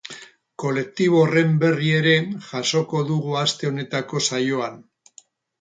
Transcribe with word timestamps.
Kolektibo 0.61 1.19
horren 1.25 1.51
berri 1.65 1.91
ere 1.99 2.15
jasoko 2.47 3.05
dugu 3.13 3.39
aste 3.43 3.73
honetako 3.73 4.27
saioan. 4.31 4.83